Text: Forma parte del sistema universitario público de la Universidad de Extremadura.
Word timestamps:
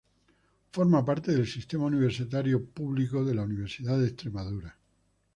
Forma 0.71 1.05
parte 1.05 1.31
del 1.31 1.45
sistema 1.45 1.85
universitario 1.85 2.65
público 2.65 3.23
de 3.23 3.35
la 3.35 3.43
Universidad 3.43 3.99
de 3.99 4.07
Extremadura. 4.07 4.75